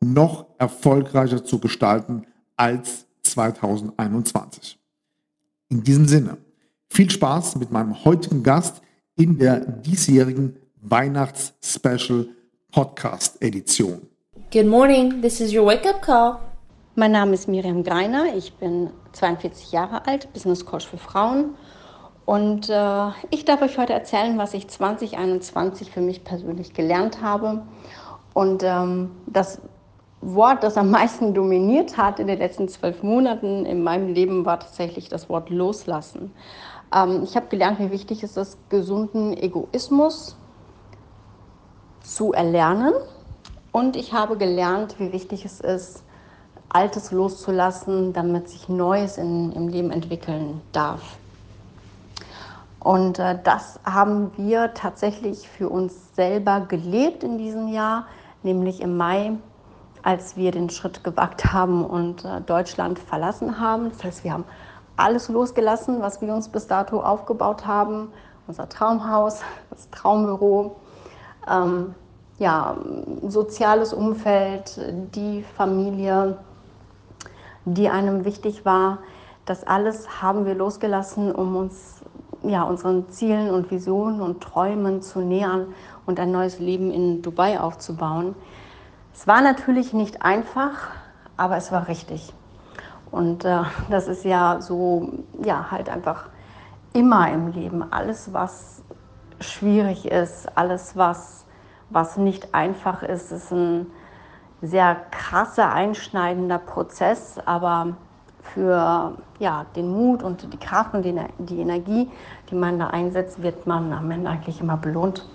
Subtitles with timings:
[0.00, 4.78] noch erfolgreicher zu gestalten als 2021.
[5.68, 6.38] In diesem Sinne,
[6.88, 8.80] viel Spaß mit meinem heutigen Gast
[9.16, 12.28] in der diesjährigen Weihnachts-Special
[12.72, 14.06] Podcast Edition.
[14.52, 16.38] Good morning, this is your wake-up call.
[16.94, 21.54] Mein Name ist Miriam Greiner, ich bin 42 Jahre alt, Business Coach für Frauen
[22.28, 27.62] und äh, ich darf euch heute erzählen, was ich 2021 für mich persönlich gelernt habe.
[28.34, 29.62] Und ähm, das
[30.20, 34.58] Wort, das am meisten dominiert hat in den letzten zwölf Monaten in meinem Leben, war
[34.58, 36.32] tatsächlich das Wort Loslassen.
[36.94, 40.36] Ähm, ich habe gelernt, wie wichtig es ist, gesunden Egoismus
[42.02, 42.94] zu erlernen.
[43.70, 46.02] Und ich habe gelernt, wie wichtig es ist,
[46.70, 51.18] Altes loszulassen, damit sich Neues in, im Leben entwickeln darf.
[52.80, 58.06] Und äh, das haben wir tatsächlich für uns selber gelebt in diesem Jahr,
[58.42, 59.32] nämlich im Mai
[60.02, 63.90] als wir den Schritt gewagt haben und äh, Deutschland verlassen haben.
[63.90, 64.44] Das heißt, wir haben
[64.96, 68.12] alles losgelassen, was wir uns bis dato aufgebaut haben.
[68.46, 70.76] Unser Traumhaus, das Traumbüro,
[71.50, 71.94] ähm,
[72.38, 72.76] ja,
[73.26, 74.80] soziales Umfeld,
[75.14, 76.38] die Familie,
[77.64, 78.98] die einem wichtig war.
[79.44, 81.98] Das alles haben wir losgelassen, um uns
[82.42, 85.74] ja, unseren Zielen und Visionen und Träumen zu nähern
[86.06, 88.34] und ein neues Leben in Dubai aufzubauen.
[89.18, 90.90] Es war natürlich nicht einfach,
[91.36, 92.32] aber es war richtig.
[93.10, 95.08] Und äh, das ist ja so,
[95.42, 96.26] ja, halt einfach
[96.92, 97.92] immer im Leben.
[97.92, 98.80] Alles, was
[99.40, 101.46] schwierig ist, alles, was,
[101.90, 103.88] was nicht einfach ist, ist ein
[104.62, 107.96] sehr krasser, einschneidender Prozess, aber
[108.54, 112.08] für ja, den Mut und die Kraft und die, die Energie,
[112.52, 115.28] die man da einsetzt, wird man am Ende eigentlich immer belohnt.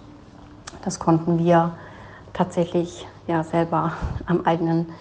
[0.85, 1.73] Das konnten wir
[2.31, 3.93] tatsächlich ja selber
[4.25, 4.91] am eigenen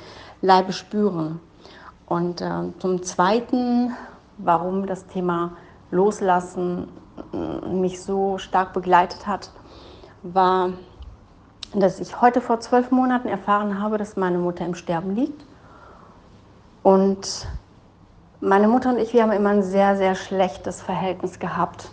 [0.41, 1.41] Leibe spüren.
[2.07, 3.95] Und äh, zum Zweiten,
[4.39, 5.53] warum das Thema
[5.91, 6.89] Loslassen
[7.33, 9.51] äh, mich so stark begleitet hat,
[10.23, 10.71] war,
[11.75, 15.45] dass ich heute vor zwölf Monaten erfahren habe, dass meine Mutter im Sterben liegt.
[16.83, 17.47] Und
[18.41, 21.91] meine Mutter und ich, wir haben immer ein sehr, sehr schlechtes Verhältnis gehabt.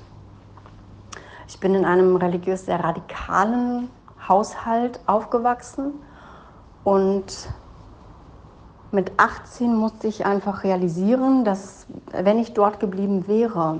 [1.47, 3.89] Ich bin in einem religiös sehr radikalen
[4.27, 5.93] Haushalt aufgewachsen
[6.83, 7.25] und
[8.91, 13.79] mit 18 musste ich einfach realisieren, dass wenn ich dort geblieben wäre,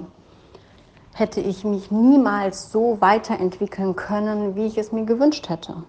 [1.13, 5.83] hätte ich mich niemals so weiterentwickeln können, wie ich es mir gewünscht hätte.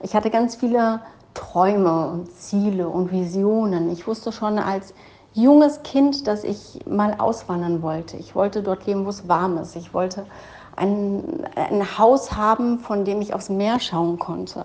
[0.00, 1.00] Ich hatte ganz viele
[1.34, 3.90] Träume und Ziele und Visionen.
[3.90, 4.94] Ich wusste schon als
[5.34, 8.16] junges Kind, dass ich mal auswandern wollte.
[8.16, 9.76] Ich wollte dort leben, wo es warm ist.
[9.76, 10.26] Ich wollte
[10.74, 14.64] ein, ein Haus haben, von dem ich aufs Meer schauen konnte.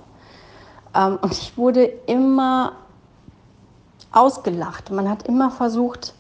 [0.93, 2.73] Ähm, und ich wurde immer
[4.11, 4.91] ausgelacht.
[4.91, 6.13] Man hat immer versucht,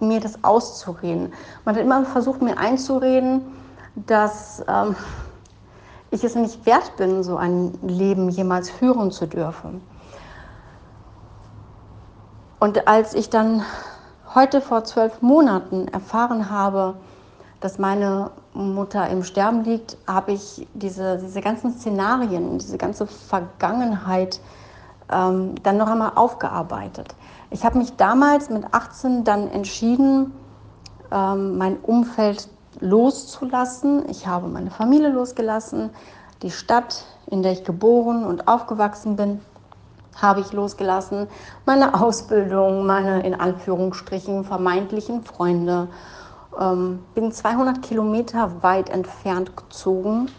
[0.00, 1.32] mir das auszureden.
[1.64, 3.42] Man hat immer versucht, mir einzureden,
[3.94, 4.96] dass ähm,
[6.10, 9.82] ich es nicht wert bin, so ein Leben jemals führen zu dürfen.
[12.60, 13.64] Und als ich dann
[14.34, 16.96] heute vor zwölf Monaten erfahren habe,
[17.64, 24.38] dass meine Mutter im Sterben liegt, habe ich diese, diese ganzen Szenarien, diese ganze Vergangenheit
[25.10, 27.14] ähm, dann noch einmal aufgearbeitet.
[27.48, 30.34] Ich habe mich damals mit 18 dann entschieden,
[31.10, 32.48] ähm, mein Umfeld
[32.80, 34.10] loszulassen.
[34.10, 35.88] Ich habe meine Familie losgelassen,
[36.42, 39.40] die Stadt, in der ich geboren und aufgewachsen bin,
[40.20, 41.28] habe ich losgelassen,
[41.64, 45.88] meine Ausbildung, meine in Anführungsstrichen vermeintlichen Freunde
[46.60, 50.30] ähm, bin 200 Kilometer weit entfernt gezogen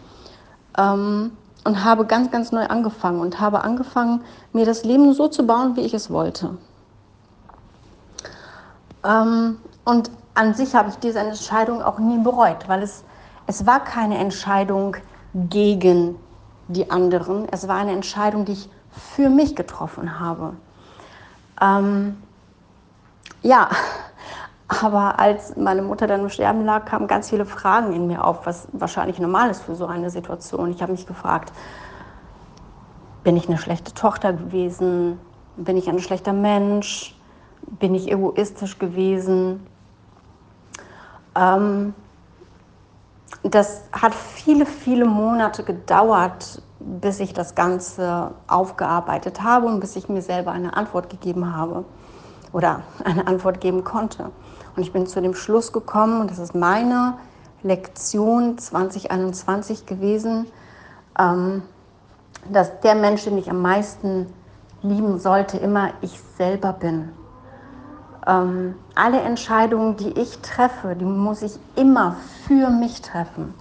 [0.78, 1.32] ähm,
[1.64, 4.22] und habe ganz, ganz neu angefangen und habe angefangen,
[4.52, 6.56] mir das Leben so zu bauen, wie ich es wollte.
[9.04, 13.04] Ähm, und an sich habe ich diese Entscheidung auch nie bereut, weil es,
[13.46, 14.96] es war keine Entscheidung
[15.34, 16.16] gegen
[16.68, 17.48] die anderen.
[17.50, 20.54] Es war eine Entscheidung, die ich für mich getroffen habe.
[21.60, 22.16] Ähm,
[23.42, 23.70] ja,
[24.68, 28.46] aber als meine Mutter dann im Sterben lag, kamen ganz viele Fragen in mir auf,
[28.46, 30.70] was wahrscheinlich normal ist für so eine Situation.
[30.70, 31.52] Ich habe mich gefragt,
[33.22, 35.20] bin ich eine schlechte Tochter gewesen?
[35.56, 37.16] Bin ich ein schlechter Mensch?
[37.78, 39.66] Bin ich egoistisch gewesen?
[41.36, 41.94] Ähm,
[43.42, 50.08] das hat viele, viele Monate gedauert, bis ich das Ganze aufgearbeitet habe und bis ich
[50.08, 51.84] mir selber eine Antwort gegeben habe
[52.52, 54.30] oder eine Antwort geben konnte.
[54.76, 57.14] Und ich bin zu dem Schluss gekommen, und das ist meine
[57.62, 60.46] Lektion 2021 gewesen,
[61.18, 61.62] ähm,
[62.52, 64.26] dass der Mensch, den ich am meisten
[64.82, 67.08] lieben sollte, immer ich selber bin.
[68.26, 73.54] Ähm, alle Entscheidungen, die ich treffe, die muss ich immer für mich treffen.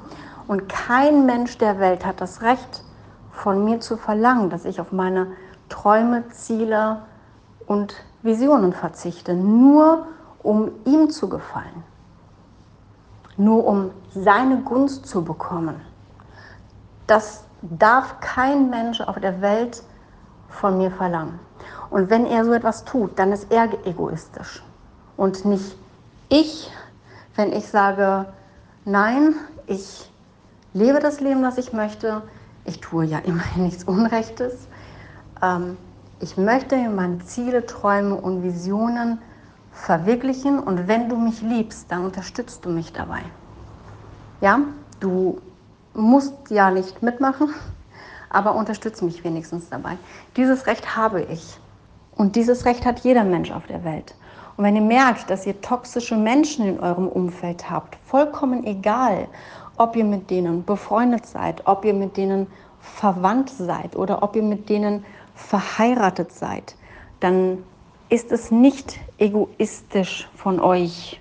[0.47, 2.83] Und kein Mensch der Welt hat das Recht,
[3.31, 5.27] von mir zu verlangen, dass ich auf meine
[5.69, 7.01] Träume, Ziele
[7.67, 10.07] und Visionen verzichte, nur
[10.45, 11.83] um ihm zu gefallen,
[13.35, 15.81] nur um seine Gunst zu bekommen.
[17.07, 19.83] Das darf kein Mensch auf der Welt
[20.49, 21.39] von mir verlangen.
[21.89, 24.63] Und wenn er so etwas tut, dann ist er egoistisch
[25.17, 25.75] und nicht
[26.29, 26.71] ich,
[27.35, 28.25] wenn ich sage,
[28.85, 30.11] nein, ich
[30.73, 32.21] lebe das Leben, das ich möchte.
[32.65, 34.67] Ich tue ja immerhin nichts Unrechtes.
[35.41, 35.77] Ähm,
[36.19, 39.19] ich möchte meine Ziele, Träume und Visionen
[39.75, 43.21] verwirklichen und wenn du mich liebst, dann unterstützt du mich dabei.
[44.41, 44.59] Ja,
[44.99, 45.39] du
[45.93, 47.53] musst ja nicht mitmachen,
[48.29, 49.97] aber unterstützt mich wenigstens dabei.
[50.37, 51.59] Dieses Recht habe ich
[52.15, 54.15] und dieses Recht hat jeder Mensch auf der Welt.
[54.57, 59.27] Und wenn ihr merkt, dass ihr toxische Menschen in eurem Umfeld habt, vollkommen egal,
[59.77, 62.47] ob ihr mit denen befreundet seid, ob ihr mit denen
[62.79, 65.03] verwandt seid oder ob ihr mit denen
[65.35, 66.75] verheiratet seid,
[67.19, 67.63] dann
[68.15, 71.19] ist es nicht egoistisch von euch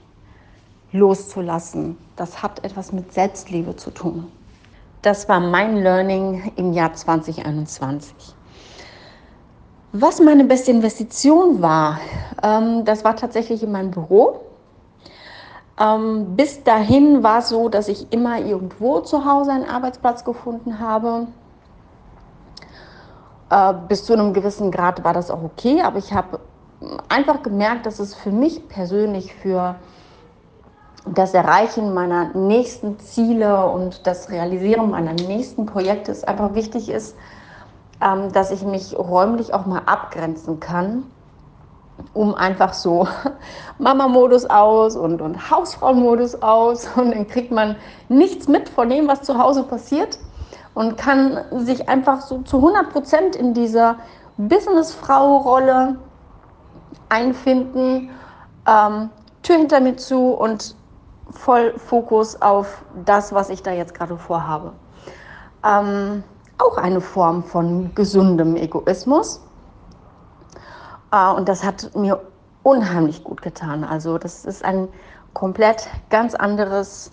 [0.92, 1.98] loszulassen.
[2.14, 4.30] Das hat etwas mit Selbstliebe zu tun.
[5.02, 8.14] Das war mein Learning im Jahr 2021.
[9.90, 11.98] Was meine beste Investition war,
[12.44, 14.42] ähm, das war tatsächlich in meinem Büro.
[15.80, 20.78] Ähm, bis dahin war es so, dass ich immer irgendwo zu Hause einen Arbeitsplatz gefunden
[20.78, 21.26] habe.
[23.50, 26.38] Äh, bis zu einem gewissen Grad war das auch okay, aber ich habe
[27.08, 29.76] einfach gemerkt, dass es für mich persönlich für
[31.06, 37.14] das Erreichen meiner nächsten Ziele und das Realisieren meiner nächsten Projekte es einfach wichtig ist,
[38.00, 41.04] ähm, dass ich mich räumlich auch mal abgrenzen kann,
[42.14, 43.06] um einfach so
[43.78, 46.88] Mama-Modus aus und, und Hausfrau-Modus aus.
[46.96, 47.76] Und dann kriegt man
[48.08, 50.18] nichts mit von dem, was zu Hause passiert
[50.74, 53.96] und kann sich einfach so zu 100 Prozent in dieser
[54.36, 55.96] Businessfrau-Rolle
[57.08, 58.10] einfinden,
[58.66, 59.10] ähm,
[59.42, 60.74] Tür hinter mir zu und
[61.30, 64.72] voll Fokus auf das, was ich da jetzt gerade vorhabe.
[65.64, 66.22] Ähm,
[66.58, 69.40] auch eine Form von gesundem Egoismus.
[71.12, 72.20] Äh, und das hat mir
[72.62, 73.84] unheimlich gut getan.
[73.84, 74.88] Also das ist ein
[75.34, 77.10] komplett ganz anderes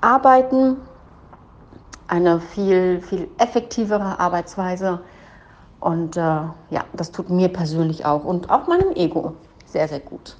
[0.00, 0.76] Arbeiten,
[2.08, 5.00] eine viel, viel effektivere Arbeitsweise.
[5.82, 9.34] Und äh, ja, das tut mir persönlich auch und auch meinem Ego
[9.66, 10.36] sehr, sehr gut.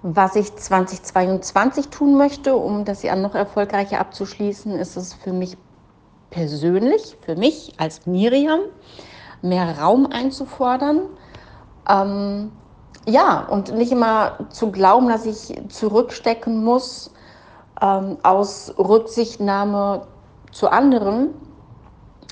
[0.00, 5.58] Was ich 2022 tun möchte, um das Jahr noch erfolgreicher abzuschließen, ist es für mich
[6.30, 8.60] persönlich, für mich als Miriam,
[9.42, 11.00] mehr Raum einzufordern.
[11.86, 12.50] Ähm,
[13.06, 17.10] ja, und nicht immer zu glauben, dass ich zurückstecken muss
[17.82, 20.06] ähm, aus Rücksichtnahme
[20.52, 21.34] zu anderen,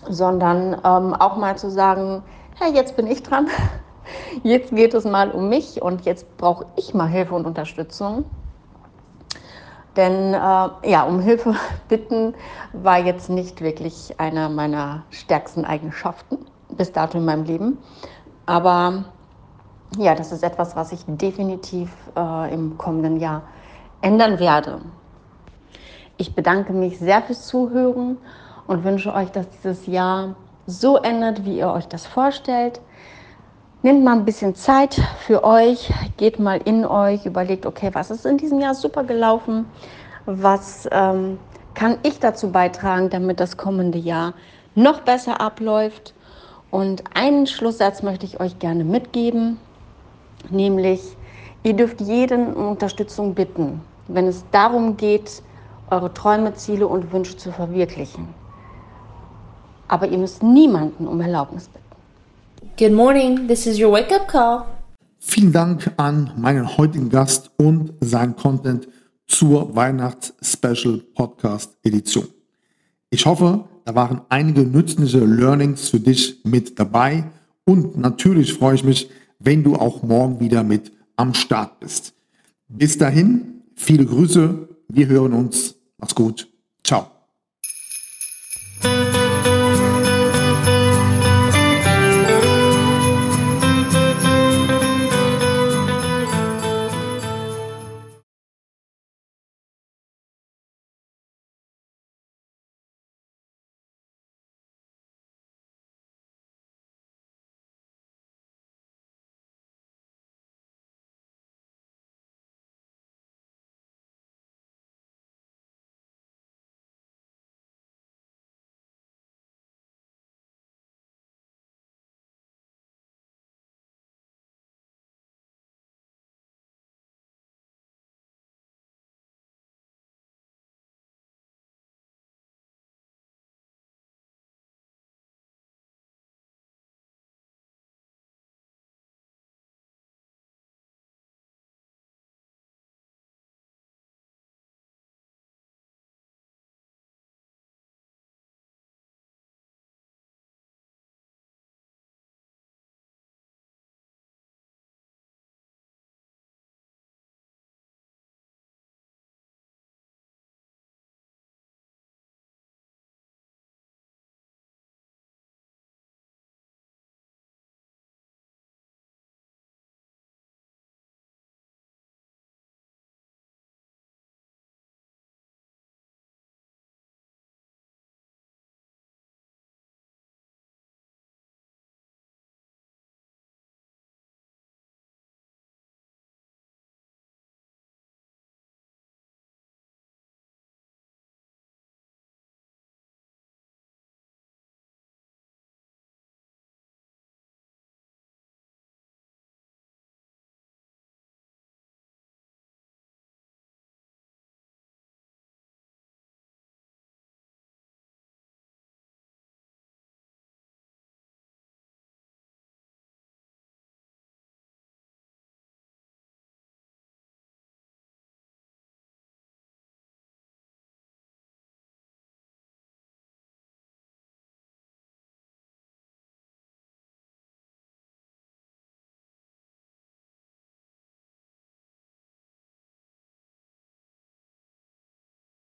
[0.09, 2.23] sondern ähm, auch mal zu sagen,
[2.59, 3.49] hey, jetzt bin ich dran,
[4.43, 8.25] jetzt geht es mal um mich und jetzt brauche ich mal Hilfe und Unterstützung.
[9.97, 10.37] Denn äh,
[10.91, 11.55] ja, um Hilfe
[11.89, 12.35] bitten
[12.73, 16.39] war jetzt nicht wirklich eine meiner stärksten Eigenschaften
[16.71, 17.79] bis dato in meinem Leben.
[18.47, 19.05] Aber
[19.99, 23.43] ja, das ist etwas, was ich definitiv äh, im kommenden Jahr
[24.01, 24.81] ändern werde.
[26.17, 28.17] Ich bedanke mich sehr fürs Zuhören
[28.73, 30.35] und wünsche euch, dass dieses Jahr
[30.67, 32.81] so ändert, wie ihr euch das vorstellt.
[33.83, 38.25] Nehmt mal ein bisschen Zeit für euch, geht mal in euch, überlegt, okay, was ist
[38.25, 39.67] in diesem Jahr super gelaufen,
[40.25, 41.39] was ähm,
[41.75, 44.35] kann ich dazu beitragen, damit das kommende Jahr
[44.75, 46.15] noch besser abläuft.
[46.71, 49.59] Und einen Schlusssatz möchte ich euch gerne mitgeben,
[50.51, 51.17] nämlich
[51.65, 55.43] Ihr dürft jeden um Unterstützung bitten, wenn es darum geht,
[55.91, 58.42] eure Träume, Ziele und Wünsche zu verwirklichen.
[59.93, 61.85] Aber ihr müsst niemanden um Erlaubnis bitten.
[62.79, 64.65] Good morning, this is your wake up call.
[65.19, 68.89] Vielen Dank an meinen heutigen Gast und sein Content
[69.27, 72.27] zur Weihnachts-Special Podcast Edition.
[73.11, 77.25] Ich hoffe, da waren einige nützliche Learnings für dich mit dabei
[77.67, 82.15] und natürlich freue ich mich, wenn du auch morgen wieder mit am Start bist.
[82.67, 86.49] Bis dahin, viele Grüße, wir hören uns, mach's gut,
[86.83, 87.12] ciao.